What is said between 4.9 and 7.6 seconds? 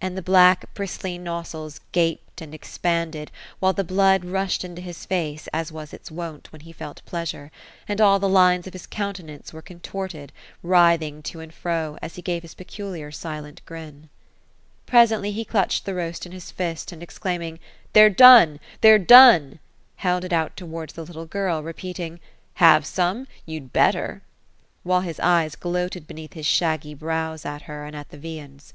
face, as was its wont, when he felt pleasure;